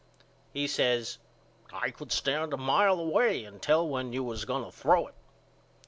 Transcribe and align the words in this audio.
He 0.51 0.65
says 0.65 1.19
I 1.71 1.91
could 1.91 2.11
stand 2.11 2.53
a 2.53 2.57
mile 2.57 2.97
away 2.99 3.43
and 3.45 3.61
tell 3.61 3.87
when 3.87 4.13
you 4.13 4.23
was 4.23 4.45
going 4.45 4.65
to 4.65 4.71
throw 4.71 5.05
it. 5.05 5.13